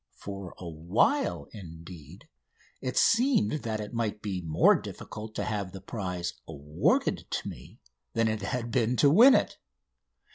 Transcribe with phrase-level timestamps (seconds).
[0.15, 2.27] For a while, indeed,
[2.81, 7.77] it seemed that it might be more difficult to have the prize awarded to me
[8.13, 9.57] than it had been to win it.